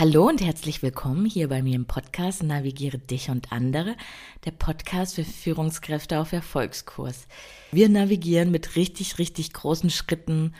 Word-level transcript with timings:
Hallo 0.00 0.26
und 0.26 0.40
herzlich 0.40 0.82
willkommen 0.82 1.26
hier 1.26 1.48
bei 1.48 1.60
mir 1.60 1.76
im 1.76 1.84
Podcast 1.84 2.42
Navigiere 2.42 2.96
dich 2.96 3.28
und 3.28 3.52
andere, 3.52 3.96
der 4.46 4.52
Podcast 4.52 5.16
für 5.16 5.24
Führungskräfte 5.24 6.20
auf 6.20 6.32
Erfolgskurs. 6.32 7.28
Wir 7.70 7.90
navigieren 7.90 8.50
mit 8.50 8.76
richtig, 8.76 9.18
richtig 9.18 9.52
großen 9.52 9.90
Schritten 9.90 10.54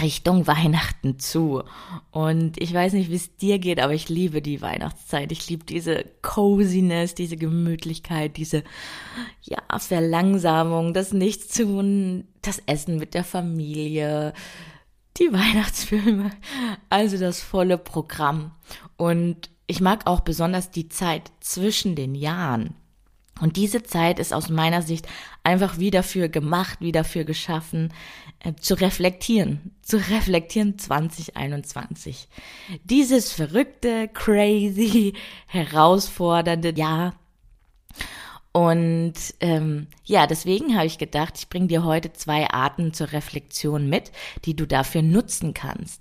Richtung 0.00 0.46
Weihnachten 0.46 1.18
zu. 1.18 1.64
Und 2.12 2.62
ich 2.62 2.72
weiß 2.72 2.92
nicht, 2.92 3.10
wie 3.10 3.16
es 3.16 3.34
dir 3.34 3.58
geht, 3.58 3.80
aber 3.80 3.94
ich 3.94 4.08
liebe 4.08 4.40
die 4.40 4.62
Weihnachtszeit. 4.62 5.32
Ich 5.32 5.48
liebe 5.48 5.64
diese 5.64 6.04
Coziness, 6.22 7.16
diese 7.16 7.36
Gemütlichkeit, 7.36 8.36
diese 8.36 8.62
ja, 9.42 9.58
Verlangsamung, 9.76 10.94
das 10.94 11.12
Nichtstun, 11.12 12.28
das 12.42 12.62
Essen 12.66 12.98
mit 12.98 13.14
der 13.14 13.24
Familie, 13.24 14.34
die 15.18 15.32
Weihnachtsfilme, 15.32 16.30
also 16.90 17.18
das 17.18 17.40
volle 17.40 17.78
Programm. 17.78 18.52
Und 18.96 19.50
ich 19.66 19.80
mag 19.80 20.06
auch 20.06 20.20
besonders 20.20 20.70
die 20.70 20.88
Zeit 20.88 21.30
zwischen 21.40 21.96
den 21.96 22.14
Jahren. 22.14 22.74
Und 23.40 23.56
diese 23.56 23.82
Zeit 23.82 24.18
ist 24.18 24.32
aus 24.32 24.48
meiner 24.48 24.80
Sicht 24.80 25.06
einfach 25.42 25.78
wie 25.78 25.90
dafür 25.90 26.28
gemacht, 26.28 26.78
wie 26.80 26.92
dafür 26.92 27.24
geschaffen, 27.24 27.92
äh, 28.40 28.54
zu 28.54 28.74
reflektieren, 28.74 29.72
zu 29.82 29.98
reflektieren 29.98 30.78
2021. 30.78 32.28
Dieses 32.84 33.32
verrückte, 33.32 34.08
crazy, 34.08 35.12
herausfordernde 35.46 36.74
Jahr 36.74 37.14
und 38.56 39.12
ähm, 39.40 39.86
ja, 40.06 40.26
deswegen 40.26 40.76
habe 40.76 40.86
ich 40.86 40.96
gedacht, 40.96 41.34
ich 41.36 41.50
bringe 41.50 41.66
dir 41.66 41.84
heute 41.84 42.14
zwei 42.14 42.48
Arten 42.48 42.94
zur 42.94 43.12
Reflexion 43.12 43.86
mit, 43.86 44.12
die 44.46 44.56
du 44.56 44.66
dafür 44.66 45.02
nutzen 45.02 45.52
kannst. 45.52 46.00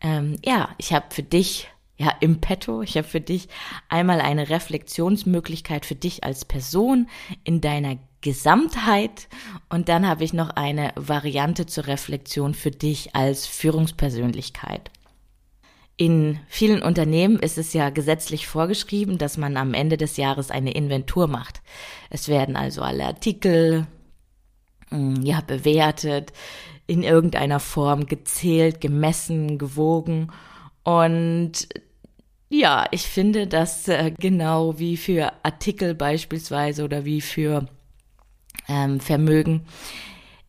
Ähm, 0.00 0.36
ja, 0.44 0.68
ich 0.78 0.92
habe 0.92 1.06
für 1.10 1.24
dich 1.24 1.66
ja 1.98 2.12
im 2.20 2.40
Petto, 2.40 2.82
ich 2.82 2.96
habe 2.96 3.08
für 3.08 3.20
dich 3.20 3.48
einmal 3.88 4.20
eine 4.20 4.50
Reflexionsmöglichkeit 4.50 5.84
für 5.84 5.96
dich 5.96 6.22
als 6.22 6.44
Person 6.44 7.08
in 7.42 7.60
deiner 7.60 7.98
Gesamtheit 8.20 9.26
und 9.68 9.88
dann 9.88 10.06
habe 10.06 10.22
ich 10.22 10.32
noch 10.32 10.50
eine 10.50 10.92
Variante 10.94 11.66
zur 11.66 11.88
Reflexion 11.88 12.54
für 12.54 12.70
dich 12.70 13.16
als 13.16 13.48
Führungspersönlichkeit. 13.48 14.92
In 15.98 16.38
vielen 16.48 16.82
Unternehmen 16.82 17.38
ist 17.38 17.56
es 17.56 17.72
ja 17.72 17.88
gesetzlich 17.88 18.46
vorgeschrieben, 18.46 19.16
dass 19.16 19.38
man 19.38 19.56
am 19.56 19.72
Ende 19.72 19.96
des 19.96 20.18
Jahres 20.18 20.50
eine 20.50 20.72
Inventur 20.72 21.26
macht. 21.26 21.62
Es 22.10 22.28
werden 22.28 22.54
also 22.54 22.82
alle 22.82 23.06
Artikel 23.06 23.86
mm, 24.90 25.22
ja 25.22 25.40
bewertet, 25.40 26.32
in 26.86 27.02
irgendeiner 27.02 27.60
Form 27.60 28.06
gezählt, 28.06 28.80
gemessen, 28.80 29.58
gewogen 29.58 30.30
und 30.84 31.68
ja, 32.48 32.86
ich 32.92 33.02
finde, 33.08 33.48
dass 33.48 33.88
äh, 33.88 34.12
genau 34.16 34.78
wie 34.78 34.96
für 34.96 35.32
Artikel 35.42 35.94
beispielsweise 35.94 36.84
oder 36.84 37.04
wie 37.04 37.20
für 37.20 37.66
ähm, 38.68 39.00
Vermögen 39.00 39.66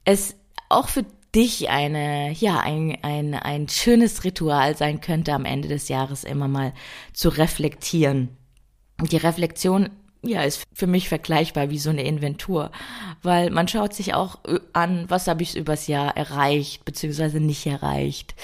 es 0.05 0.35
auch 0.69 0.89
für 0.89 1.05
dich 1.35 1.69
eine, 1.69 2.31
ja, 2.33 2.59
ein, 2.59 2.97
ein, 3.01 3.33
ein 3.33 3.67
schönes 3.67 4.23
Ritual 4.23 4.75
sein 4.75 5.01
könnte, 5.01 5.33
am 5.33 5.45
Ende 5.45 5.67
des 5.67 5.89
Jahres 5.89 6.23
immer 6.23 6.47
mal 6.47 6.73
zu 7.13 7.29
reflektieren. 7.29 8.29
Die 9.11 9.17
Reflexion 9.17 9.89
ja, 10.23 10.41
ist 10.41 10.63
für 10.73 10.87
mich 10.87 11.09
vergleichbar 11.09 11.69
wie 11.69 11.77
so 11.77 11.89
eine 11.89 12.03
Inventur, 12.03 12.71
weil 13.21 13.49
man 13.49 13.67
schaut 13.67 13.93
sich 13.93 14.13
auch 14.13 14.43
äh, 14.45 14.59
an, 14.73 15.05
was 15.09 15.27
habe 15.27 15.43
ich 15.43 15.55
übers 15.55 15.87
Jahr 15.87 16.17
erreicht, 16.17 16.85
beziehungsweise 16.85 17.39
nicht 17.39 17.65
erreicht. 17.65 18.35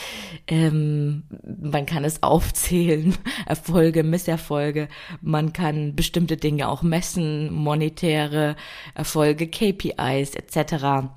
Ähm, 0.48 1.24
man 1.44 1.86
kann 1.86 2.04
es 2.04 2.24
aufzählen, 2.24 3.18
Erfolge, 3.46 4.04
Misserfolge. 4.04 4.88
Man 5.22 5.54
kann 5.54 5.96
bestimmte 5.96 6.38
Dinge 6.38 6.70
auch 6.70 6.84
messen, 6.84 7.52
monetäre 7.54 8.56
Erfolge, 8.94 9.48
KPIs 9.48 10.36
etc. 10.36 11.10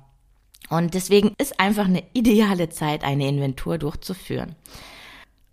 Und 0.69 0.93
deswegen 0.93 1.33
ist 1.37 1.59
einfach 1.59 1.85
eine 1.85 2.03
ideale 2.13 2.69
Zeit, 2.69 3.03
eine 3.03 3.27
Inventur 3.27 3.77
durchzuführen. 3.77 4.55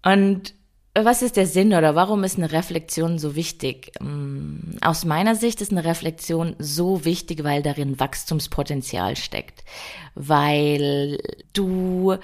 Und 0.03 0.55
was 0.97 1.23
ist 1.23 1.37
der 1.37 1.47
Sinn 1.47 1.75
oder 1.75 1.97
warum 1.97 2.23
ist 2.23 2.39
eine 2.39 2.53
Reflexion 2.53 3.19
so 3.19 3.35
wichtig? 3.35 3.93
Mm, 4.01 4.77
aus 4.81 5.05
meiner 5.05 5.35
Sicht 5.35 5.61
ist 5.61 5.73
eine 5.73 5.85
Reflexion 5.85 6.55
so 6.59 7.05
wichtig, 7.05 7.43
weil 7.43 7.63
darin 7.63 7.99
Wachstumspotenzial 7.99 9.17
steckt, 9.17 9.65
weil 10.15 11.19
du 11.53 12.17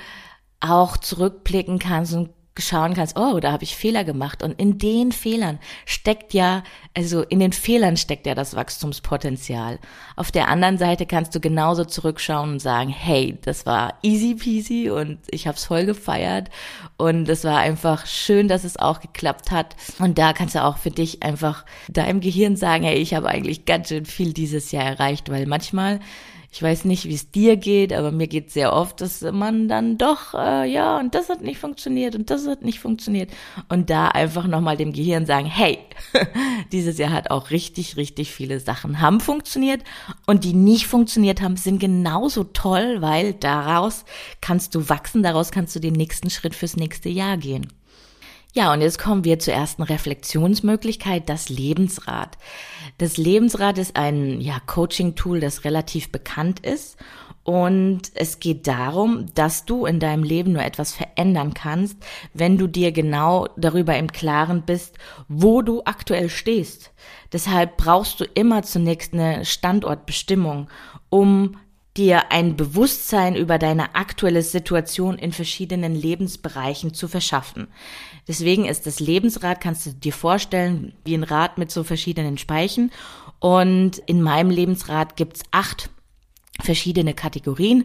auch 0.61 0.97
zurückblicken 0.99 1.79
kannst 1.81 2.15
und 2.15 2.31
schauen 2.61 2.95
kannst, 2.95 3.19
oh, 3.19 3.41
da 3.41 3.53
habe 3.53 3.65
ich 3.65 3.77
Fehler 3.77 4.05
gemacht. 4.05 4.43
Und 4.43 4.61
in 4.61 4.79
den 4.79 5.13
Fehlern 5.13 5.59
steckt 5.87 6.35
ja, 6.35 6.63
also 6.97 7.23
in 7.23 7.41
den 7.41 7.53
Fehlern 7.53 7.97
steckt 7.97 8.27
ja 8.27 8.35
das 8.35 8.55
Wachstumspotenzial. 8.55 9.79
Auf 10.17 10.31
der 10.31 10.49
anderen 10.49 10.79
Seite 10.79 11.07
kannst 11.07 11.35
du 11.35 11.41
genauso 11.41 11.85
zurückschauen 11.85 12.53
und 12.53 12.59
sagen, 12.59 12.91
hey, 12.91 13.39
das 13.43 13.67
war 13.67 13.95
easy 14.03 14.35
peasy 14.35 14.91
und 14.91 15.19
ich 15.31 15.47
habe 15.47 15.57
es 15.57 15.65
voll 15.65 15.87
gefeiert 15.87 16.51
und 16.97 17.29
es 17.29 17.45
war 17.45 17.59
einfach 17.59 18.07
schön, 18.07 18.49
dass 18.49 18.65
es 18.65 18.77
auch 18.77 19.01
geklappt 19.01 19.51
hat. 19.51 19.77
Und 19.99 20.19
da 20.19 20.33
kannst 20.33 20.55
du 20.55 20.65
auch 20.65 20.79
für 20.79 20.91
dich 20.91 21.23
einfach 21.23 21.65
deinem 21.89 22.21
Gehirn 22.21 22.57
sagen, 22.57 22.85
hey, 22.85 22.99
ich 22.99 23.15
habe 23.15 23.29
eigentlich 23.29 23.65
ganz 23.65 23.89
schön 23.89 24.07
viel 24.07 24.33
dieses 24.33 24.73
Jahr 24.73 24.85
erreicht, 24.85 25.31
weil 25.31 25.47
manchmal 25.47 26.01
ich 26.53 26.63
weiß 26.63 26.85
nicht, 26.85 27.05
wie 27.05 27.15
es 27.15 27.31
dir 27.31 27.57
geht, 27.57 27.93
aber 27.93 28.11
mir 28.11 28.27
geht 28.27 28.51
sehr 28.51 28.73
oft, 28.73 29.01
dass 29.01 29.23
man 29.23 29.69
dann 29.69 29.99
doch, 29.99 30.35
äh, 30.35 30.71
ja, 30.71 30.99
und 30.99 31.15
das 31.15 31.29
hat 31.29 31.43
nicht 31.43 31.59
funktioniert 31.59 32.17
und 32.17 32.29
das 32.29 32.47
hat 32.49 32.63
nicht 32.63 32.81
funktioniert. 32.81 33.31
Und 33.69 33.89
da 33.89 34.09
einfach 34.09 34.49
nochmal 34.49 34.77
dem 34.77 34.93
Gehirn 34.93 35.27
sagen, 35.27 35.47
hey, 35.47 35.79
dieses 36.73 36.99
Jahr 36.99 37.13
hat 37.13 37.31
auch 37.31 37.51
richtig, 37.51 37.97
richtig 37.97 38.33
viele 38.33 38.59
Sachen 38.59 39.01
haben 39.01 39.21
funktioniert 39.21 39.85
und 40.27 40.43
die 40.43 40.53
nicht 40.53 40.89
funktioniert 40.89 41.41
haben, 41.41 41.57
sind 41.57 41.79
genauso 41.79 42.43
toll, 42.43 43.01
weil 43.01 43.35
daraus 43.35 44.05
kannst 44.41 44.75
du 44.75 44.89
wachsen, 44.89 45.23
daraus 45.23 45.53
kannst 45.53 45.77
du 45.77 45.81
den 45.81 45.95
nächsten 45.95 46.31
Schritt 46.31 46.57
fürs 46.57 46.77
nächste 46.77 47.09
Jahr 47.09 47.37
gehen. 47.37 47.69
Ja, 48.53 48.73
und 48.73 48.81
jetzt 48.81 48.99
kommen 48.99 49.25
wir 49.25 49.39
zur 49.39 49.55
ersten 49.55 49.83
Reflexionsmöglichkeit, 49.83 51.29
das 51.29 51.49
Lebensrad. 51.49 52.37
Das 52.99 53.17
Lebensrad 53.17 53.79
ist 53.79 53.95
ein 53.97 54.41
ja, 54.41 54.59
Coaching-Tool, 54.67 55.39
das 55.39 55.65
relativ 55.65 56.11
bekannt 56.11 56.59
ist. 56.61 56.97
Und 57.45 58.11
es 58.15 58.41
geht 58.41 58.67
darum, 58.67 59.27
dass 59.35 59.65
du 59.67 59.87
in 59.87 60.01
deinem 60.01 60.25
Leben 60.25 60.53
nur 60.53 60.63
etwas 60.63 60.93
verändern 60.93 61.55
kannst, 61.55 61.97
wenn 62.35 62.59
du 62.59 62.67
dir 62.67 62.93
genau 62.93 63.49
darüber 63.57 63.97
im 63.97 64.13
Klaren 64.13 64.63
bist, 64.63 64.99
wo 65.29 65.63
du 65.63 65.83
aktuell 65.85 66.29
stehst. 66.29 66.93
Deshalb 67.33 67.77
brauchst 67.77 68.21
du 68.21 68.25
immer 68.25 68.63
zunächst 68.63 69.15
eine 69.15 69.45
Standortbestimmung, 69.45 70.69
um 71.09 71.57
dir 72.01 72.33
ein 72.33 72.57
Bewusstsein 72.57 73.37
über 73.37 73.59
deine 73.59 73.95
aktuelle 73.95 74.43
Situation 74.43 75.19
in 75.19 75.33
verschiedenen 75.33 75.95
Lebensbereichen 75.95 76.95
zu 76.95 77.09
verschaffen. 77.09 77.69
Deswegen 78.27 78.65
ist 78.65 78.87
das 78.87 79.01
Lebensrad, 79.01 79.61
kannst 79.61 79.85
du 79.85 79.91
dir 79.93 80.15
vorstellen, 80.15 80.95
wie 81.05 81.15
ein 81.15 81.25
Rad 81.25 81.59
mit 81.59 81.71
so 81.71 81.85
verschiedenen 81.85 82.39
Speichen. 82.39 82.91
Und 83.39 83.99
in 84.07 84.23
meinem 84.23 84.51
Lebensrad 84.51 85.17
gibt's 85.17 85.43
acht 85.51 85.91
verschiedene 86.63 87.13
Kategorien. 87.13 87.85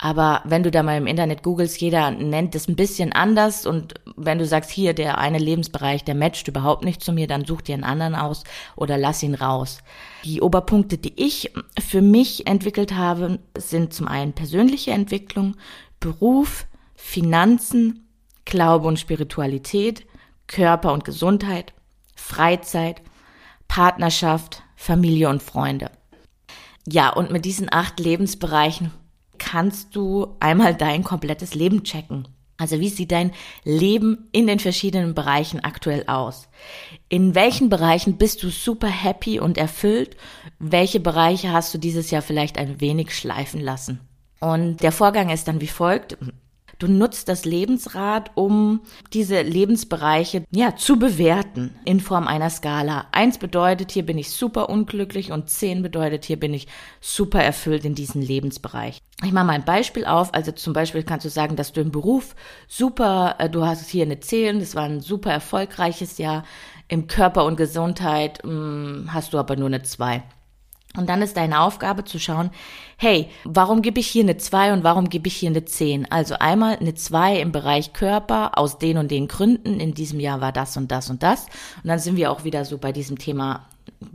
Aber 0.00 0.42
wenn 0.44 0.62
du 0.62 0.70
da 0.70 0.84
mal 0.84 0.96
im 0.96 1.08
Internet 1.08 1.42
googelst, 1.42 1.80
jeder 1.80 2.12
nennt 2.12 2.54
es 2.54 2.68
ein 2.68 2.76
bisschen 2.76 3.12
anders. 3.12 3.66
Und 3.66 3.94
wenn 4.16 4.38
du 4.38 4.46
sagst, 4.46 4.70
hier, 4.70 4.94
der 4.94 5.18
eine 5.18 5.38
Lebensbereich, 5.38 6.04
der 6.04 6.14
matcht 6.14 6.46
überhaupt 6.46 6.84
nicht 6.84 7.02
zu 7.02 7.12
mir, 7.12 7.26
dann 7.26 7.44
such 7.44 7.62
dir 7.62 7.74
einen 7.74 7.84
anderen 7.84 8.14
aus 8.14 8.44
oder 8.76 8.96
lass 8.96 9.24
ihn 9.24 9.34
raus. 9.34 9.78
Die 10.24 10.40
Oberpunkte, 10.40 10.98
die 10.98 11.14
ich 11.16 11.52
für 11.80 12.00
mich 12.00 12.46
entwickelt 12.46 12.94
habe, 12.94 13.40
sind 13.56 13.92
zum 13.92 14.06
einen 14.06 14.34
persönliche 14.34 14.92
Entwicklung, 14.92 15.56
Beruf, 15.98 16.66
Finanzen, 16.94 18.08
Glaube 18.44 18.86
und 18.86 19.00
Spiritualität, 19.00 20.06
Körper 20.46 20.92
und 20.92 21.04
Gesundheit, 21.04 21.72
Freizeit, 22.14 23.02
Partnerschaft, 23.66 24.62
Familie 24.76 25.28
und 25.28 25.42
Freunde. 25.42 25.90
Ja, 26.86 27.10
und 27.10 27.32
mit 27.32 27.44
diesen 27.44 27.70
acht 27.70 27.98
Lebensbereichen 27.98 28.92
kannst 29.38 29.96
du 29.96 30.36
einmal 30.40 30.74
dein 30.74 31.04
komplettes 31.04 31.54
Leben 31.54 31.84
checken. 31.84 32.28
Also 32.58 32.80
wie 32.80 32.88
sieht 32.88 33.12
dein 33.12 33.30
Leben 33.64 34.28
in 34.32 34.48
den 34.48 34.58
verschiedenen 34.58 35.14
Bereichen 35.14 35.60
aktuell 35.60 36.04
aus? 36.08 36.48
In 37.08 37.36
welchen 37.36 37.68
Bereichen 37.68 38.18
bist 38.18 38.42
du 38.42 38.50
super 38.50 38.88
happy 38.88 39.38
und 39.38 39.56
erfüllt? 39.56 40.16
Welche 40.58 40.98
Bereiche 40.98 41.52
hast 41.52 41.72
du 41.72 41.78
dieses 41.78 42.10
Jahr 42.10 42.22
vielleicht 42.22 42.58
ein 42.58 42.80
wenig 42.80 43.16
schleifen 43.16 43.60
lassen? 43.60 44.00
Und 44.40 44.82
der 44.82 44.92
Vorgang 44.92 45.30
ist 45.30 45.46
dann 45.46 45.60
wie 45.60 45.68
folgt. 45.68 46.18
Du 46.78 46.86
nutzt 46.86 47.28
das 47.28 47.44
Lebensrad, 47.44 48.30
um 48.36 48.80
diese 49.12 49.42
Lebensbereiche 49.42 50.44
ja 50.50 50.76
zu 50.76 50.96
bewerten 50.96 51.74
in 51.84 51.98
Form 51.98 52.28
einer 52.28 52.50
Skala. 52.50 53.06
Eins 53.10 53.38
bedeutet, 53.38 53.90
hier 53.90 54.06
bin 54.06 54.16
ich 54.16 54.30
super 54.30 54.68
unglücklich 54.68 55.32
und 55.32 55.50
zehn 55.50 55.82
bedeutet, 55.82 56.24
hier 56.24 56.38
bin 56.38 56.54
ich 56.54 56.68
super 57.00 57.42
erfüllt 57.42 57.84
in 57.84 57.96
diesem 57.96 58.20
Lebensbereich. 58.20 59.00
Ich 59.24 59.32
mache 59.32 59.46
mal 59.46 59.54
ein 59.54 59.64
Beispiel 59.64 60.04
auf. 60.04 60.32
Also 60.32 60.52
zum 60.52 60.72
Beispiel 60.72 61.02
kannst 61.02 61.26
du 61.26 61.30
sagen, 61.30 61.56
dass 61.56 61.72
du 61.72 61.80
im 61.80 61.90
Beruf 61.90 62.36
super, 62.68 63.34
äh, 63.38 63.50
du 63.50 63.66
hast 63.66 63.88
hier 63.88 64.04
eine 64.04 64.20
Zehn, 64.20 64.60
das 64.60 64.76
war 64.76 64.84
ein 64.84 65.00
super 65.00 65.32
erfolgreiches 65.32 66.18
Jahr. 66.18 66.44
Im 66.86 67.08
Körper 67.08 67.44
und 67.44 67.56
Gesundheit 67.56 68.44
mh, 68.44 68.50
hm, 68.50 69.12
hast 69.12 69.32
du 69.32 69.38
aber 69.38 69.56
nur 69.56 69.66
eine 69.66 69.82
Zwei. 69.82 70.22
Und 70.96 71.08
dann 71.08 71.22
ist 71.22 71.36
deine 71.36 71.60
Aufgabe 71.60 72.04
zu 72.04 72.18
schauen, 72.18 72.50
hey, 72.96 73.28
warum 73.44 73.82
gebe 73.82 74.00
ich 74.00 74.08
hier 74.08 74.22
eine 74.22 74.38
2 74.38 74.72
und 74.72 74.84
warum 74.84 75.08
gebe 75.10 75.28
ich 75.28 75.36
hier 75.36 75.50
eine 75.50 75.64
10? 75.64 76.10
Also 76.10 76.36
einmal 76.36 76.76
eine 76.76 76.94
2 76.94 77.40
im 77.40 77.52
Bereich 77.52 77.92
Körper 77.92 78.56
aus 78.56 78.78
den 78.78 78.96
und 78.96 79.10
den 79.10 79.28
Gründen. 79.28 79.80
In 79.80 79.92
diesem 79.94 80.18
Jahr 80.18 80.40
war 80.40 80.50
das 80.50 80.76
und 80.76 80.90
das 80.90 81.10
und 81.10 81.22
das. 81.22 81.46
Und 81.82 81.88
dann 81.88 81.98
sind 81.98 82.16
wir 82.16 82.32
auch 82.32 82.44
wieder 82.44 82.64
so 82.64 82.78
bei 82.78 82.92
diesem 82.92 83.18
Thema, 83.18 83.66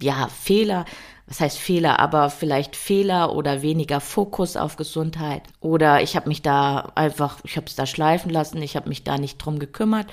ja, 0.01 0.27
Fehler. 0.27 0.85
Was 1.27 1.39
heißt 1.39 1.57
Fehler? 1.57 1.99
Aber 1.99 2.29
vielleicht 2.29 2.75
Fehler 2.75 3.33
oder 3.33 3.61
weniger 3.61 4.01
Fokus 4.01 4.57
auf 4.57 4.75
Gesundheit. 4.75 5.43
Oder 5.61 6.01
ich 6.01 6.15
habe 6.15 6.27
mich 6.27 6.41
da 6.41 6.91
einfach, 6.95 7.37
ich 7.43 7.55
habe 7.55 7.67
es 7.67 7.75
da 7.75 7.85
schleifen 7.85 8.31
lassen, 8.31 8.61
ich 8.61 8.75
habe 8.75 8.89
mich 8.89 9.03
da 9.03 9.17
nicht 9.17 9.37
drum 9.37 9.59
gekümmert. 9.59 10.07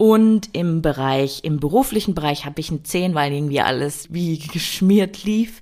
Und 0.00 0.48
im 0.54 0.80
Bereich, 0.80 1.40
im 1.44 1.60
beruflichen 1.60 2.14
Bereich 2.14 2.46
habe 2.46 2.58
ich 2.58 2.70
ein 2.70 2.86
10, 2.86 3.14
weil 3.14 3.34
irgendwie 3.34 3.60
alles 3.60 4.10
wie 4.10 4.38
geschmiert 4.38 5.24
lief. 5.24 5.60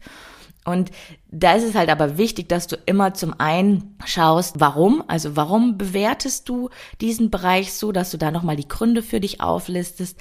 Und 0.65 0.93
da 1.29 1.55
ist 1.55 1.65
es 1.65 1.75
halt 1.75 1.91
aber 1.91 2.19
wichtig, 2.19 2.49
dass 2.49 2.69
du 2.69 2.77
immer 2.87 3.15
zum 3.15 3.35
einen 3.41 3.97
schaust, 4.05 4.61
warum, 4.61 5.03
also 5.09 5.35
warum 5.35 5.77
bewertest 5.77 6.49
du 6.49 6.71
diesen 7.01 7.33
Bereich 7.33 7.73
so, 7.73 7.91
dass 7.91 8.13
du 8.13 8.17
da 8.17 8.31
nochmal 8.31 8.55
die 8.55 8.69
Gründe 8.69 9.03
für 9.03 9.19
dich 9.19 9.41
auflistest 9.41 10.21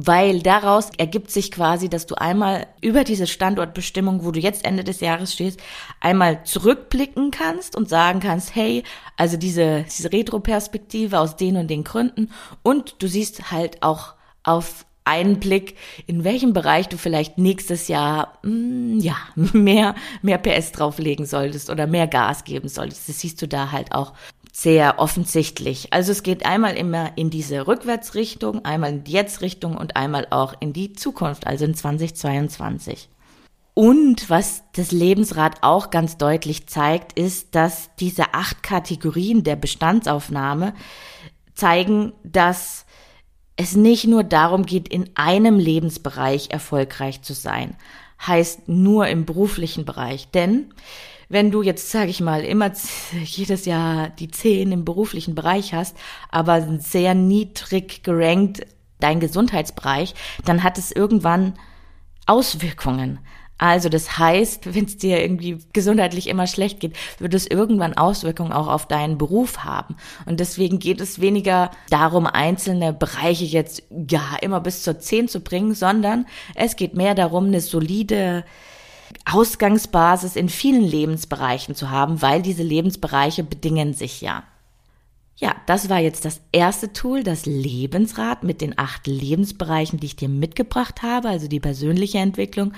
weil 0.00 0.42
daraus 0.42 0.90
ergibt 0.96 1.32
sich 1.32 1.50
quasi, 1.50 1.88
dass 1.88 2.06
du 2.06 2.14
einmal 2.14 2.68
über 2.80 3.02
diese 3.02 3.26
Standortbestimmung, 3.26 4.24
wo 4.24 4.30
du 4.30 4.38
jetzt 4.38 4.64
Ende 4.64 4.84
des 4.84 5.00
Jahres 5.00 5.32
stehst, 5.32 5.58
einmal 5.98 6.44
zurückblicken 6.44 7.32
kannst 7.32 7.74
und 7.74 7.88
sagen 7.88 8.20
kannst, 8.20 8.54
hey, 8.54 8.84
also 9.16 9.36
diese, 9.36 9.84
diese 9.84 10.12
Retro-Perspektive 10.12 11.18
aus 11.18 11.34
den 11.34 11.56
und 11.56 11.68
den 11.68 11.82
Gründen 11.82 12.30
und 12.62 12.94
du 13.00 13.08
siehst 13.08 13.50
halt 13.50 13.82
auch 13.82 14.14
auf 14.44 14.86
einen 15.02 15.40
Blick, 15.40 15.74
in 16.06 16.22
welchem 16.22 16.52
Bereich 16.52 16.88
du 16.88 16.96
vielleicht 16.98 17.38
nächstes 17.38 17.88
Jahr 17.88 18.38
mh, 18.42 18.50
mm, 18.50 19.00
ja 19.00 19.16
mehr 19.34 19.96
mehr 20.22 20.38
PS 20.38 20.70
drauflegen 20.72 21.26
solltest 21.26 21.70
oder 21.70 21.86
mehr 21.88 22.06
Gas 22.06 22.44
geben 22.44 22.68
solltest. 22.68 23.08
Das 23.08 23.18
siehst 23.18 23.42
du 23.42 23.48
da 23.48 23.72
halt 23.72 23.92
auch 23.92 24.12
sehr 24.60 24.98
offensichtlich. 24.98 25.92
Also 25.92 26.10
es 26.10 26.24
geht 26.24 26.44
einmal 26.44 26.76
immer 26.76 27.16
in 27.16 27.30
diese 27.30 27.68
Rückwärtsrichtung, 27.68 28.64
einmal 28.64 28.90
in 28.90 29.04
die 29.04 29.12
Jetzt-Richtung 29.12 29.76
und 29.76 29.96
einmal 29.96 30.26
auch 30.30 30.52
in 30.58 30.72
die 30.72 30.94
Zukunft, 30.94 31.46
also 31.46 31.64
in 31.64 31.74
2022. 31.74 33.08
Und 33.72 34.28
was 34.28 34.64
das 34.72 34.90
Lebensrad 34.90 35.62
auch 35.62 35.90
ganz 35.90 36.16
deutlich 36.16 36.66
zeigt, 36.66 37.16
ist, 37.16 37.54
dass 37.54 37.90
diese 38.00 38.34
acht 38.34 38.64
Kategorien 38.64 39.44
der 39.44 39.54
Bestandsaufnahme 39.54 40.74
zeigen, 41.54 42.12
dass 42.24 42.84
es 43.54 43.76
nicht 43.76 44.08
nur 44.08 44.24
darum 44.24 44.66
geht, 44.66 44.88
in 44.88 45.08
einem 45.14 45.60
Lebensbereich 45.60 46.50
erfolgreich 46.50 47.22
zu 47.22 47.32
sein, 47.32 47.76
heißt 48.26 48.68
nur 48.68 49.06
im 49.06 49.24
beruflichen 49.24 49.84
Bereich. 49.84 50.32
Denn 50.32 50.74
wenn 51.28 51.50
du 51.50 51.62
jetzt, 51.62 51.90
sage 51.90 52.10
ich 52.10 52.20
mal, 52.20 52.44
immer 52.44 52.72
jedes 53.24 53.64
Jahr 53.66 54.08
die 54.10 54.30
zehn 54.30 54.72
im 54.72 54.84
beruflichen 54.84 55.34
Bereich 55.34 55.74
hast, 55.74 55.96
aber 56.30 56.78
sehr 56.78 57.14
niedrig 57.14 58.02
gerankt 58.02 58.66
dein 59.00 59.20
Gesundheitsbereich, 59.20 60.14
dann 60.44 60.62
hat 60.62 60.78
es 60.78 60.90
irgendwann 60.90 61.54
Auswirkungen. 62.26 63.20
Also 63.58 63.88
das 63.88 64.18
heißt, 64.18 64.74
wenn 64.74 64.84
es 64.84 64.96
dir 64.98 65.20
irgendwie 65.20 65.58
gesundheitlich 65.72 66.28
immer 66.28 66.46
schlecht 66.46 66.78
geht, 66.78 66.96
wird 67.18 67.34
es 67.34 67.46
irgendwann 67.46 67.94
Auswirkungen 67.94 68.52
auch 68.52 68.68
auf 68.68 68.86
deinen 68.86 69.18
Beruf 69.18 69.64
haben. 69.64 69.96
Und 70.26 70.38
deswegen 70.38 70.78
geht 70.78 71.00
es 71.00 71.20
weniger 71.20 71.72
darum, 71.90 72.26
einzelne 72.26 72.92
Bereiche 72.92 73.44
jetzt 73.44 73.82
ja 73.90 74.36
immer 74.40 74.60
bis 74.60 74.84
zur 74.84 75.00
10 75.00 75.26
zu 75.26 75.40
bringen, 75.40 75.74
sondern 75.74 76.26
es 76.54 76.76
geht 76.76 76.94
mehr 76.94 77.16
darum, 77.16 77.46
eine 77.46 77.60
solide 77.60 78.44
Ausgangsbasis 79.24 80.36
in 80.36 80.48
vielen 80.48 80.82
Lebensbereichen 80.82 81.74
zu 81.74 81.90
haben, 81.90 82.22
weil 82.22 82.42
diese 82.42 82.62
Lebensbereiche 82.62 83.44
bedingen 83.44 83.94
sich 83.94 84.20
ja. 84.20 84.44
Ja, 85.40 85.54
das 85.66 85.88
war 85.88 86.00
jetzt 86.00 86.24
das 86.24 86.40
erste 86.50 86.92
Tool, 86.92 87.22
das 87.22 87.46
Lebensrad 87.46 88.42
mit 88.42 88.60
den 88.60 88.76
acht 88.76 89.06
Lebensbereichen, 89.06 90.00
die 90.00 90.06
ich 90.06 90.16
dir 90.16 90.28
mitgebracht 90.28 91.02
habe, 91.02 91.28
also 91.28 91.46
die 91.46 91.60
persönliche 91.60 92.18
Entwicklung, 92.18 92.72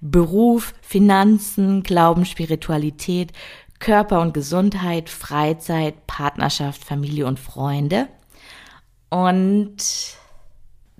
Beruf, 0.00 0.72
Finanzen, 0.80 1.82
Glauben, 1.82 2.24
Spiritualität, 2.24 3.32
Körper 3.80 4.22
und 4.22 4.32
Gesundheit, 4.32 5.10
Freizeit, 5.10 6.06
Partnerschaft, 6.06 6.82
Familie 6.82 7.26
und 7.26 7.38
Freunde. 7.38 8.08
Und 9.10 9.76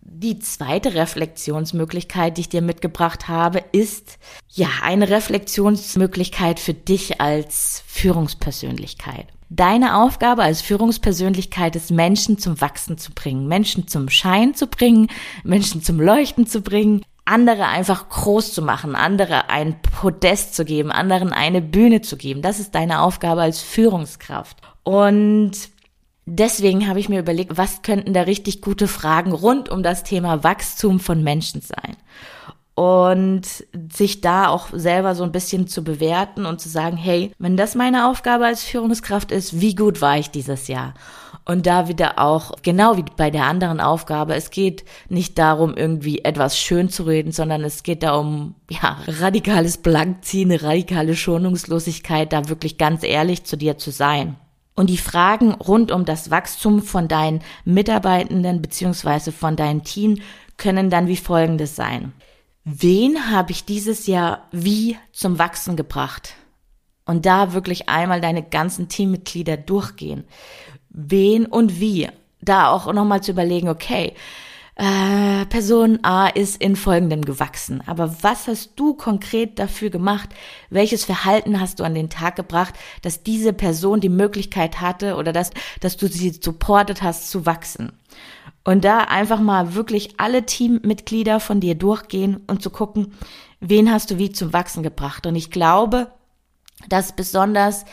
die 0.09 0.39
zweite 0.39 0.95
Reflexionsmöglichkeit, 0.95 2.37
die 2.37 2.43
ich 2.43 2.49
dir 2.49 2.63
mitgebracht 2.63 3.29
habe, 3.29 3.65
ist 3.73 4.19
ja 4.49 4.69
eine 4.83 5.11
Reflexionsmöglichkeit 5.11 6.61
für 6.61 6.75
dich 6.75 7.21
als 7.21 7.83
Führungspersönlichkeit. 7.87 9.27
Deine 9.49 9.99
Aufgabe 9.99 10.43
als 10.43 10.63
Führungspersönlichkeit 10.63 11.77
ist, 11.77 11.91
Menschen 11.91 12.39
zum 12.39 12.61
Wachsen 12.61 12.99
zu 12.99 13.13
bringen, 13.13 13.47
Menschen 13.47 13.89
zum 13.89 14.09
Schein 14.09 14.55
zu 14.55 14.67
bringen, 14.67 15.09
Menschen 15.45 15.83
zum 15.83 16.01
Leuchten 16.01 16.47
zu 16.47 16.63
bringen, 16.63 17.05
andere 17.25 17.67
einfach 17.67 18.09
groß 18.09 18.55
zu 18.55 18.63
machen, 18.63 18.95
andere 18.95 19.51
ein 19.51 19.81
Podest 19.83 20.55
zu 20.55 20.65
geben, 20.65 20.91
anderen 20.91 21.33
eine 21.33 21.61
Bühne 21.61 22.01
zu 22.01 22.17
geben. 22.17 22.43
Das 22.43 22.61
ist 22.61 22.75
deine 22.75 23.03
Aufgabe 23.03 23.43
als 23.43 23.61
Führungskraft. 23.61 24.57
Und 24.83 25.53
deswegen 26.27 26.89
habe 26.89 27.01
ich 27.01 27.09
mir 27.09 27.21
überlegt, 27.21 27.57
was 27.57 27.83
könnten 27.83 28.13
da 28.13 28.23
richtig 28.23 28.61
gute 28.61 28.89
Fragen 28.89 29.33
rund 29.33 29.69
um 29.69 29.83
das 29.83 30.03
Thema 30.03 30.45
Wachstum 30.45 31.01
von 31.01 31.23
Menschen 31.23 31.63
sein? 31.63 31.97
und 32.77 33.43
sich 33.91 34.21
da 34.21 34.49
auch 34.49 34.69
selber 34.71 35.15
so 35.15 35.25
ein 35.25 35.33
bisschen 35.33 35.67
zu 35.67 35.83
bewerten 35.83 36.45
und 36.45 36.61
zu 36.61 36.69
sagen, 36.69 36.99
hey, 36.99 37.33
wenn 37.39 37.57
das 37.57 37.75
meine 37.75 38.07
Aufgabe 38.07 38.45
als 38.45 38.65
Führungskraft 38.65 39.33
ist, 39.33 39.63
wie 39.63 39.75
gut 39.75 40.03
war 40.03 40.19
ich 40.19 40.31
dieses 40.31 40.69
Jahr? 40.69 40.93
Und 41.47 41.65
da 41.65 41.89
wieder 41.89 42.19
auch, 42.19 42.53
genau 42.63 42.99
wie 42.99 43.05
bei 43.17 43.31
der 43.31 43.45
anderen 43.45 43.81
Aufgabe, 43.81 44.35
es 44.35 44.51
geht 44.51 44.85
nicht 45.09 45.39
darum, 45.39 45.75
irgendwie 45.75 46.19
etwas 46.19 46.59
schön 46.59 46.91
zu 46.91 47.05
reden, 47.05 47.33
sondern 47.33 47.65
es 47.65 47.83
geht 47.83 48.03
darum, 48.03 48.57
ja, 48.69 48.99
radikales 49.07 49.79
Blankziehen, 49.79 50.53
radikale 50.53 51.17
Schonungslosigkeit, 51.17 52.31
da 52.31 52.49
wirklich 52.51 52.77
ganz 52.77 53.05
ehrlich 53.05 53.45
zu 53.45 53.57
dir 53.57 53.79
zu 53.79 53.91
sein. 53.91 54.37
Und 54.77 54.91
die 54.91 54.99
Fragen 54.99 55.53
rund 55.53 55.91
um 55.91 56.05
das 56.05 56.31
Wachstum 56.31 56.83
von 56.83 57.09
deinen 57.09 57.41
Mitarbeitenden 57.65 58.63
beziehungsweise 58.63 59.33
von 59.33 59.57
deinem 59.57 59.83
Team 59.83 60.21
können 60.59 60.91
dann 60.91 61.09
wie 61.09 61.17
folgendes 61.17 61.75
sein. 61.75 62.13
Wen 62.65 63.31
habe 63.31 63.53
ich 63.53 63.65
dieses 63.65 64.07
Jahr 64.07 64.49
wie 64.53 64.99
zum 65.13 65.39
Wachsen 65.39 65.77
gebracht? 65.77 66.35
Und 67.07 67.25
da 67.25 67.53
wirklich 67.53 67.89
einmal 67.89 68.21
deine 68.21 68.43
ganzen 68.43 68.89
Teammitglieder 68.89 69.57
durchgehen. 69.57 70.25
Wen 70.91 71.47
und 71.47 71.81
wie? 71.81 72.09
Da 72.43 72.71
auch 72.71 72.93
nochmal 72.93 73.23
zu 73.23 73.31
überlegen, 73.31 73.69
okay, 73.69 74.15
äh, 74.77 75.47
Person 75.47 76.01
A 76.03 76.29
ist 76.29 76.61
in 76.61 76.77
folgendem 76.77 77.25
gewachsen. 77.25 77.83
Aber 77.87 78.23
was 78.23 78.47
hast 78.47 78.73
du 78.77 78.95
konkret 78.95 79.59
dafür 79.59 79.89
gemacht? 79.89 80.29
Welches 80.69 81.05
Verhalten 81.05 81.61
hast 81.61 81.81
du 81.81 81.85
an 81.85 81.95
den 81.95 82.11
Tag 82.11 82.37
gebracht, 82.37 82.75
dass 83.01 83.23
diese 83.23 83.55
Person 83.55 84.01
die 84.01 84.11
Möglichkeit 84.11 84.81
hatte 84.81 85.17
oder 85.17 85.33
dass, 85.33 85.51
dass 85.81 85.97
du 85.97 86.09
sie 86.09 86.31
supportet 86.31 87.03
hast 87.03 87.31
zu 87.31 87.47
wachsen? 87.47 87.93
Und 88.65 88.85
da 88.85 88.99
einfach 88.99 89.41
mal 89.41 89.75
wirklich 89.75 90.21
alle 90.21 90.45
Teammitglieder 90.45 91.41
von 91.41 91.61
dir 91.61 91.75
durchgehen 91.75 92.43
und 92.47 92.63
zu 92.63 92.71
gucken, 92.71 93.15
wen 93.61 93.91
hast 93.91 94.11
du 94.11 94.19
wie 94.19 94.33
zum 94.33 94.53
Wachsen 94.53 94.83
gebracht. 94.83 95.27
Und 95.27 95.37
ich 95.37 95.51
glaube, 95.51 96.09
dass 96.89 97.17
besonders 97.17 97.87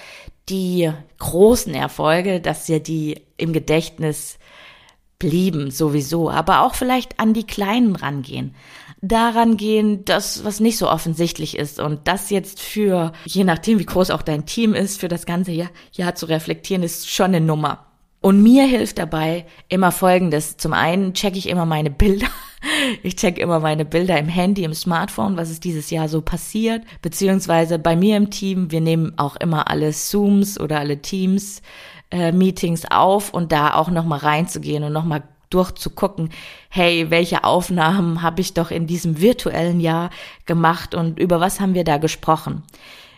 die 0.50 0.92
großen 1.20 1.74
Erfolge, 1.74 2.42
dass 2.42 2.68
ja 2.68 2.80
die 2.80 3.22
im 3.38 3.54
Gedächtnis 3.54 4.38
blieben 5.24 5.72
sowieso, 5.72 6.30
aber 6.30 6.64
auch 6.64 6.76
vielleicht 6.76 7.18
an 7.18 7.34
die 7.34 7.48
kleinen 7.48 7.96
rangehen. 7.96 8.54
Daran 9.02 9.56
gehen, 9.56 10.04
das, 10.04 10.44
was 10.44 10.60
nicht 10.60 10.78
so 10.78 10.90
offensichtlich 10.90 11.58
ist 11.58 11.80
und 11.80 12.10
das 12.10 12.30
jetzt 12.30 12.60
für, 12.60 13.14
je 13.24 13.46
nachdem 13.46 13.80
wie 13.80 13.86
groß 13.86 14.12
auch 14.12 14.22
dein 14.22 14.46
Team 14.46 14.74
ist, 14.74 15.00
für 15.00 15.08
das 15.08 15.26
ganze 15.26 15.54
Jahr, 15.54 15.70
Jahr 15.94 16.16
zu 16.16 16.26
reflektieren, 16.26 16.84
ist 16.84 17.10
schon 17.10 17.28
eine 17.28 17.40
Nummer. 17.40 17.86
Und 18.20 18.44
mir 18.44 18.66
hilft 18.66 19.00
dabei 19.00 19.46
immer 19.70 19.94
Folgendes. 19.94 20.58
Zum 20.58 20.74
einen 20.74 21.14
checke 21.14 21.38
ich 21.38 21.48
immer 21.48 21.66
meine 21.66 21.90
Bilder. 21.90 22.28
Ich 23.04 23.18
checke 23.18 23.42
immer 23.42 23.60
meine 23.60 23.84
Bilder 23.84 24.18
im 24.18 24.30
Handy, 24.30 24.64
im 24.64 24.74
Smartphone, 24.74 25.36
was 25.36 25.50
ist 25.50 25.66
dieses 25.66 25.90
Jahr 25.90 26.08
so 26.08 26.22
passiert. 26.22 26.82
Beziehungsweise 27.02 27.78
bei 27.78 27.98
mir 27.98 28.16
im 28.16 28.30
Team, 28.30 28.72
wir 28.72 28.80
nehmen 28.80 29.12
auch 29.18 29.36
immer 29.36 29.70
alle 29.70 29.92
Zooms 29.92 30.58
oder 30.58 30.80
alle 30.80 31.02
Teams 31.02 31.62
äh, 32.14 32.32
Meetings 32.32 32.86
auf 32.92 33.34
und 33.34 33.52
da 33.52 33.74
auch 33.74 33.90
nochmal 33.90 34.20
reinzugehen 34.20 34.84
und 34.84 34.94
nochmal 34.94 35.24
durchzugucken, 35.50 36.30
hey, 36.70 37.10
welche 37.10 37.44
Aufnahmen 37.44 38.22
habe 38.22 38.42
ich 38.42 38.54
doch 38.54 38.72
in 38.72 38.88
diesem 38.88 39.20
virtuellen 39.20 39.80
Jahr 39.80 40.12
gemacht 40.46 40.96
und 40.96 41.20
über 41.20 41.40
was 41.40 41.60
haben 41.60 41.74
wir 41.74 41.84
da 41.84 41.98
gesprochen. 41.98 42.64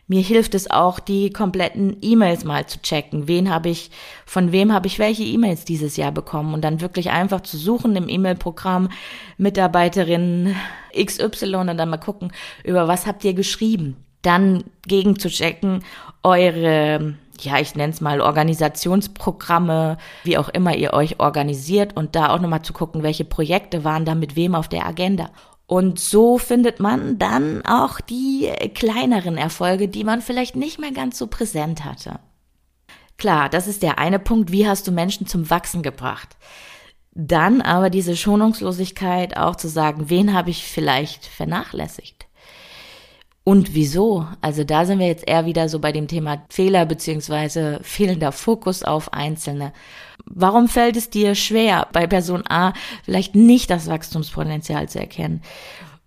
Mir 0.08 0.22
hilft 0.22 0.54
es 0.54 0.70
auch, 0.70 1.00
die 1.00 1.32
kompletten 1.32 1.98
E-Mails 2.02 2.44
mal 2.44 2.68
zu 2.68 2.80
checken. 2.82 3.28
Wen 3.28 3.52
habe 3.52 3.70
ich, 3.70 3.90
von 4.25 4.52
wem 4.52 4.72
habe 4.72 4.88
ich 4.88 5.00
welche 5.00 5.24
E-Mails 5.24 5.66
dieses 5.66 5.98
Jahr 5.98 6.12
bekommen 6.12 6.54
und 6.54 6.62
dann 6.62 6.80
wirklich 6.80 7.10
einfach 7.10 7.42
zu 7.42 7.58
suchen 7.58 7.96
im 7.96 8.08
E-Mail-Programm 8.08 8.90
Mitarbeiterin 9.38 10.56
XY 10.96 11.56
und 11.56 11.78
dann 11.78 11.90
mal 11.90 11.98
gucken, 11.98 12.32
über 12.64 12.88
was 12.88 13.08
habt 13.08 13.24
ihr 13.25 13.34
geschrieben. 13.34 13.98
Dann 14.22 14.64
gegen 14.88 15.18
zu 15.18 15.30
checken, 15.30 15.84
eure 16.22 17.16
ja, 17.42 17.60
ich 17.60 17.75
nenne 17.75 17.94
es 17.94 18.01
mal 18.01 18.22
Organisationsprogramme, 18.22 19.98
wie 20.24 20.38
auch 20.38 20.50
immer 20.50 20.75
ihr 20.75 20.94
euch 20.94 21.20
organisiert 21.20 21.96
und 21.96 22.15
da 22.15 22.30
auch 22.30 22.39
nochmal 22.39 22.62
zu 22.62 22.74
gucken, 22.74 23.04
welche 23.04 23.25
Projekte 23.25 23.84
waren 23.84 24.06
da 24.06 24.15
mit 24.15 24.36
wem 24.36 24.56
auf 24.56 24.68
der 24.68 24.86
Agenda. 24.86 25.30
Und 25.68 26.00
so 26.00 26.38
findet 26.38 26.80
man 26.80 27.18
dann 27.18 27.65
auch 27.65 28.00
die 28.00 28.51
kleineren 28.75 29.38
Erfolge, 29.38 29.88
die 29.88 30.04
man 30.04 30.22
vielleicht 30.22 30.56
nicht 30.56 30.80
mehr 30.80 30.92
ganz 30.92 31.18
so 31.18 31.27
präsent 31.27 31.84
hatte. 31.84 32.20
Klar, 33.18 33.50
das 33.50 33.68
ist 33.68 33.82
der 33.82 33.98
eine 33.98 34.20
Punkt, 34.20 34.51
wie 34.51 34.68
hast 34.68 34.88
du 34.88 34.92
Menschen 34.92 35.25
zum 35.25 35.50
Wachsen 35.50 35.82
gebracht? 35.82 36.38
Dann 37.13 37.62
aber 37.62 37.89
diese 37.89 38.15
Schonungslosigkeit 38.15 39.38
auch 39.38 39.56
zu 39.56 39.70
sagen, 39.70 40.10
wen 40.10 40.34
habe 40.34 40.50
ich 40.50 40.68
vielleicht 40.68 41.25
vernachlässigt? 41.25 42.27
Und 43.46 43.75
wieso? 43.75 44.28
Also 44.42 44.64
da 44.64 44.86
sind 44.86 44.98
wir 44.98 45.06
jetzt 45.06 45.28
eher 45.28 45.46
wieder 45.46 45.70
so 45.70 45.80
bei 45.80 45.92
dem 45.92 46.08
Thema 46.08 46.44
Fehler 46.50 46.88
beziehungsweise 46.88 47.80
fehlender 47.84 48.32
Fokus 48.32 48.82
auf 48.82 49.14
Einzelne. 49.14 49.72
Warum 50.25 50.68
fällt 50.68 50.98
es 50.98 51.12
dir 51.12 51.36
schwer, 51.36 51.88
bei 51.94 52.08
Person 52.08 52.44
A 52.50 52.74
vielleicht 53.04 53.36
nicht 53.36 53.70
das 53.70 53.88
Wachstumspotenzial 53.88 54.90
zu 54.90 55.00
erkennen? 55.00 55.44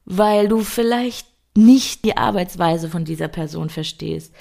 Weil 0.04 0.49
du 0.49 0.61
vielleicht 0.61 1.28
nicht 1.57 2.04
die 2.04 2.16
Arbeitsweise 2.16 2.88
von 2.88 3.04
dieser 3.04 3.28
Person 3.28 3.71
verstehst. 3.71 4.35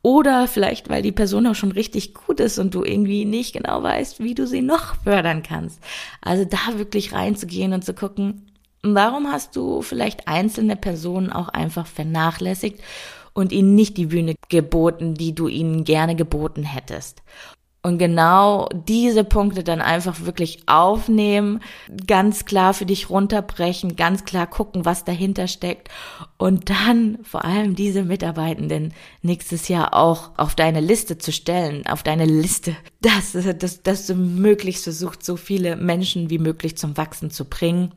Oder 0.00 0.48
vielleicht, 0.48 0.88
weil 0.88 1.02
die 1.02 1.12
Person 1.12 1.46
auch 1.46 1.54
schon 1.54 1.72
richtig 1.72 2.14
gut 2.14 2.40
ist 2.40 2.58
und 2.58 2.74
du 2.74 2.82
irgendwie 2.82 3.26
nicht 3.26 3.52
genau 3.52 3.82
weißt, 3.82 4.20
wie 4.20 4.34
du 4.34 4.46
sie 4.46 4.62
noch 4.62 4.94
fördern 5.02 5.42
kannst. 5.42 5.80
Also 6.22 6.46
da 6.46 6.78
wirklich 6.78 7.12
reinzugehen 7.12 7.74
und 7.74 7.84
zu 7.84 7.92
gucken, 7.92 8.47
Warum 8.82 9.30
hast 9.30 9.56
du 9.56 9.82
vielleicht 9.82 10.28
einzelne 10.28 10.76
Personen 10.76 11.32
auch 11.32 11.48
einfach 11.48 11.86
vernachlässigt 11.86 12.80
und 13.32 13.52
ihnen 13.52 13.74
nicht 13.74 13.96
die 13.96 14.06
Bühne 14.06 14.34
geboten, 14.48 15.14
die 15.14 15.34
du 15.34 15.48
ihnen 15.48 15.84
gerne 15.84 16.14
geboten 16.14 16.62
hättest? 16.62 17.22
Und 17.80 17.98
genau 17.98 18.68
diese 18.74 19.22
Punkte 19.22 19.62
dann 19.62 19.80
einfach 19.80 20.26
wirklich 20.26 20.62
aufnehmen, 20.66 21.60
ganz 22.06 22.44
klar 22.44 22.74
für 22.74 22.86
dich 22.86 23.08
runterbrechen, 23.08 23.94
ganz 23.94 24.24
klar 24.24 24.48
gucken, 24.48 24.84
was 24.84 25.04
dahinter 25.04 25.46
steckt 25.46 25.88
und 26.38 26.70
dann 26.70 27.18
vor 27.22 27.44
allem 27.44 27.76
diese 27.76 28.02
Mitarbeitenden 28.02 28.94
nächstes 29.22 29.68
Jahr 29.68 29.94
auch 29.94 30.32
auf 30.36 30.56
deine 30.56 30.80
Liste 30.80 31.18
zu 31.18 31.30
stellen, 31.30 31.86
auf 31.86 32.02
deine 32.02 32.26
Liste, 32.26 32.76
dass, 33.00 33.32
dass, 33.32 33.82
dass 33.82 34.06
du 34.06 34.14
möglichst 34.16 34.84
versuchst, 34.84 35.24
so 35.24 35.36
viele 35.36 35.76
Menschen 35.76 36.30
wie 36.30 36.38
möglich 36.38 36.76
zum 36.76 36.96
Wachsen 36.96 37.30
zu 37.30 37.44
bringen 37.44 37.94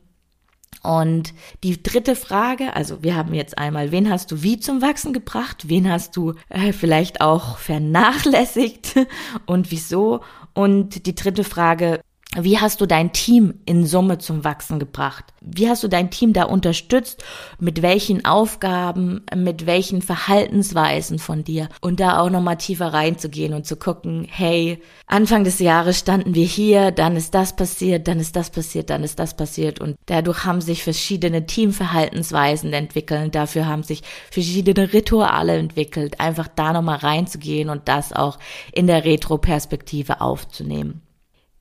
und 0.82 1.32
die 1.62 1.82
dritte 1.82 2.16
Frage, 2.16 2.74
also 2.74 3.02
wir 3.02 3.14
haben 3.14 3.34
jetzt 3.34 3.58
einmal, 3.58 3.92
wen 3.92 4.10
hast 4.10 4.32
du 4.32 4.42
wie 4.42 4.58
zum 4.58 4.82
Wachsen 4.82 5.12
gebracht, 5.12 5.68
wen 5.68 5.90
hast 5.90 6.16
du 6.16 6.34
äh, 6.48 6.72
vielleicht 6.72 7.20
auch 7.20 7.58
vernachlässigt 7.58 8.96
und 9.46 9.70
wieso? 9.70 10.22
Und 10.54 11.06
die 11.06 11.14
dritte 11.14 11.44
Frage, 11.44 12.00
wie 12.38 12.58
hast 12.58 12.80
du 12.80 12.86
dein 12.86 13.12
Team 13.12 13.54
in 13.66 13.84
Summe 13.84 14.16
zum 14.16 14.42
Wachsen 14.42 14.78
gebracht? 14.78 15.24
Wie 15.42 15.68
hast 15.68 15.82
du 15.82 15.88
dein 15.88 16.10
Team 16.10 16.32
da 16.32 16.44
unterstützt? 16.44 17.22
Mit 17.60 17.82
welchen 17.82 18.24
Aufgaben, 18.24 19.22
mit 19.36 19.66
welchen 19.66 20.00
Verhaltensweisen 20.00 21.18
von 21.18 21.44
dir? 21.44 21.68
Und 21.82 22.00
da 22.00 22.20
auch 22.20 22.30
nochmal 22.30 22.56
tiefer 22.56 22.94
reinzugehen 22.94 23.52
und 23.52 23.66
zu 23.66 23.76
gucken, 23.76 24.26
hey, 24.30 24.80
Anfang 25.06 25.44
des 25.44 25.58
Jahres 25.58 25.98
standen 25.98 26.34
wir 26.34 26.46
hier, 26.46 26.90
dann 26.90 27.16
ist 27.16 27.34
das 27.34 27.54
passiert, 27.54 28.08
dann 28.08 28.18
ist 28.18 28.34
das 28.34 28.48
passiert, 28.48 28.88
dann 28.88 29.04
ist 29.04 29.18
das 29.18 29.36
passiert. 29.36 29.78
Und 29.78 29.96
dadurch 30.06 30.46
haben 30.46 30.62
sich 30.62 30.82
verschiedene 30.82 31.44
Teamverhaltensweisen 31.44 32.72
entwickelt. 32.72 33.34
Dafür 33.34 33.66
haben 33.66 33.82
sich 33.82 34.02
verschiedene 34.30 34.94
Rituale 34.94 35.58
entwickelt. 35.58 36.18
Einfach 36.18 36.48
da 36.48 36.72
nochmal 36.72 36.98
reinzugehen 36.98 37.68
und 37.68 37.88
das 37.88 38.14
auch 38.14 38.38
in 38.72 38.86
der 38.86 39.04
Retro-Perspektive 39.04 40.22
aufzunehmen. 40.22 41.02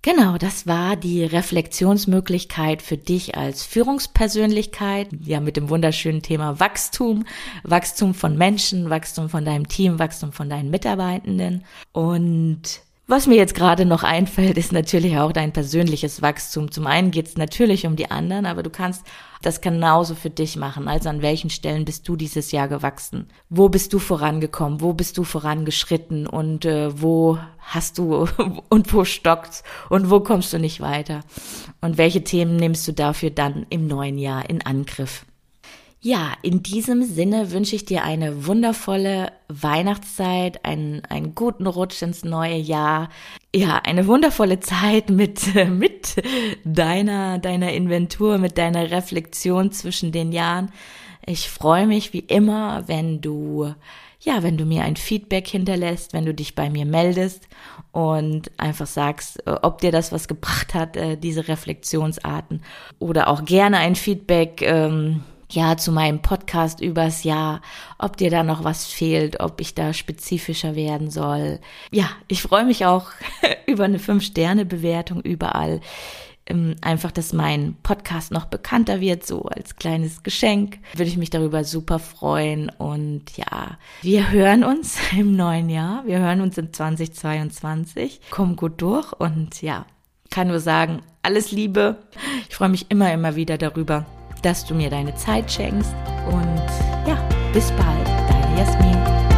Genau, 0.03 0.39
das 0.39 0.65
war 0.65 0.95
die 0.95 1.23
Reflexionsmöglichkeit 1.23 2.81
für 2.81 2.97
dich 2.97 3.37
als 3.37 3.63
Führungspersönlichkeit, 3.63 5.09
ja 5.23 5.39
mit 5.39 5.57
dem 5.57 5.69
wunderschönen 5.69 6.23
Thema 6.23 6.59
Wachstum, 6.59 7.25
Wachstum 7.63 8.15
von 8.15 8.35
Menschen, 8.35 8.89
Wachstum 8.89 9.29
von 9.29 9.45
deinem 9.45 9.67
Team, 9.67 9.99
Wachstum 9.99 10.31
von 10.31 10.49
deinen 10.49 10.71
Mitarbeitenden. 10.71 11.65
Und 11.91 12.81
was 13.11 13.27
mir 13.27 13.35
jetzt 13.35 13.55
gerade 13.55 13.83
noch 13.85 14.03
einfällt, 14.03 14.57
ist 14.57 14.71
natürlich 14.71 15.17
auch 15.17 15.33
dein 15.33 15.51
persönliches 15.51 16.21
Wachstum. 16.21 16.71
Zum 16.71 16.87
einen 16.87 17.11
geht 17.11 17.27
es 17.27 17.37
natürlich 17.37 17.85
um 17.85 17.97
die 17.97 18.09
anderen, 18.09 18.45
aber 18.45 18.63
du 18.63 18.69
kannst 18.69 19.05
das 19.41 19.59
genauso 19.59 20.15
für 20.15 20.29
dich 20.29 20.55
machen. 20.55 20.87
Also 20.87 21.09
an 21.09 21.21
welchen 21.21 21.49
Stellen 21.49 21.83
bist 21.83 22.07
du 22.07 22.15
dieses 22.15 22.53
Jahr 22.53 22.69
gewachsen? 22.69 23.27
Wo 23.49 23.67
bist 23.67 23.91
du 23.91 23.99
vorangekommen? 23.99 24.79
Wo 24.79 24.93
bist 24.93 25.17
du 25.17 25.25
vorangeschritten? 25.25 26.25
Und 26.25 26.63
äh, 26.63 27.01
wo 27.01 27.37
hast 27.59 27.97
du 27.97 28.27
und 28.69 28.93
wo 28.93 29.03
stockt's? 29.03 29.63
Und 29.89 30.09
wo 30.09 30.21
kommst 30.21 30.53
du 30.53 30.57
nicht 30.57 30.79
weiter? 30.79 31.19
Und 31.81 31.97
welche 31.97 32.23
Themen 32.23 32.55
nimmst 32.55 32.87
du 32.87 32.93
dafür 32.93 33.29
dann 33.29 33.65
im 33.69 33.87
neuen 33.87 34.17
Jahr 34.17 34.49
in 34.49 34.65
Angriff? 34.65 35.25
Ja, 36.03 36.33
in 36.41 36.63
diesem 36.63 37.03
Sinne 37.03 37.51
wünsche 37.51 37.75
ich 37.75 37.85
dir 37.85 38.03
eine 38.03 38.47
wundervolle 38.47 39.31
Weihnachtszeit, 39.49 40.65
einen, 40.65 41.05
einen 41.05 41.35
guten 41.35 41.67
Rutsch 41.67 42.01
ins 42.01 42.23
neue 42.23 42.55
Jahr. 42.55 43.09
Ja, 43.55 43.77
eine 43.83 44.07
wundervolle 44.07 44.59
Zeit 44.59 45.11
mit, 45.11 45.53
mit 45.69 46.15
deiner, 46.63 47.37
deiner 47.37 47.71
Inventur, 47.73 48.39
mit 48.39 48.57
deiner 48.57 48.89
Reflexion 48.89 49.71
zwischen 49.71 50.11
den 50.11 50.31
Jahren. 50.31 50.71
Ich 51.23 51.51
freue 51.51 51.85
mich 51.85 52.13
wie 52.13 52.19
immer, 52.21 52.87
wenn 52.87 53.21
du, 53.21 53.71
ja, 54.21 54.41
wenn 54.41 54.57
du 54.57 54.65
mir 54.65 54.83
ein 54.83 54.95
Feedback 54.95 55.47
hinterlässt, 55.47 56.13
wenn 56.13 56.25
du 56.25 56.33
dich 56.33 56.55
bei 56.55 56.71
mir 56.71 56.87
meldest 56.87 57.47
und 57.91 58.49
einfach 58.57 58.87
sagst, 58.87 59.43
ob 59.45 59.81
dir 59.81 59.91
das 59.91 60.11
was 60.11 60.27
gebracht 60.27 60.73
hat, 60.73 60.97
äh, 60.97 61.15
diese 61.15 61.47
Reflexionsarten. 61.47 62.63
Oder 62.97 63.27
auch 63.27 63.45
gerne 63.45 63.77
ein 63.77 63.95
Feedback, 63.95 64.63
ähm, 64.63 65.23
ja, 65.51 65.77
zu 65.77 65.91
meinem 65.91 66.21
Podcast 66.21 66.81
übers 66.81 67.23
Jahr, 67.23 67.61
ob 67.97 68.17
dir 68.17 68.29
da 68.29 68.43
noch 68.43 68.63
was 68.63 68.87
fehlt, 68.87 69.39
ob 69.39 69.61
ich 69.61 69.75
da 69.75 69.93
spezifischer 69.93 70.75
werden 70.75 71.09
soll. 71.09 71.59
Ja, 71.91 72.09
ich 72.27 72.41
freue 72.41 72.65
mich 72.65 72.85
auch 72.85 73.07
über 73.67 73.83
eine 73.83 73.99
Fünf-Sterne-Bewertung 73.99 75.21
überall. 75.21 75.81
Ähm, 76.47 76.75
einfach, 76.81 77.11
dass 77.11 77.33
mein 77.33 77.75
Podcast 77.83 78.31
noch 78.31 78.45
bekannter 78.45 78.99
wird, 78.99 79.25
so 79.25 79.43
als 79.43 79.75
kleines 79.75 80.23
Geschenk. 80.23 80.79
Würde 80.95 81.09
ich 81.09 81.17
mich 81.17 81.29
darüber 81.29 81.63
super 81.63 81.99
freuen. 81.99 82.69
Und 82.69 83.37
ja, 83.37 83.77
wir 84.01 84.31
hören 84.31 84.63
uns 84.63 84.97
im 85.17 85.35
neuen 85.35 85.69
Jahr. 85.69 86.05
Wir 86.05 86.19
hören 86.19 86.41
uns 86.41 86.57
in 86.57 86.73
2022. 86.73 88.21
Komm 88.31 88.55
gut 88.55 88.81
durch 88.81 89.13
und 89.13 89.61
ja, 89.61 89.85
kann 90.29 90.47
nur 90.47 90.59
sagen, 90.59 91.01
alles 91.21 91.51
Liebe. 91.51 91.97
Ich 92.49 92.55
freue 92.55 92.69
mich 92.69 92.89
immer, 92.89 93.13
immer 93.13 93.35
wieder 93.35 93.57
darüber 93.57 94.05
dass 94.41 94.65
du 94.65 94.73
mir 94.73 94.89
deine 94.89 95.15
Zeit 95.15 95.51
schenkst. 95.51 95.93
Und 96.31 96.65
ja, 97.07 97.17
bis 97.53 97.71
bald, 97.71 98.07
deine 98.29 98.59
Jasmin. 98.59 99.30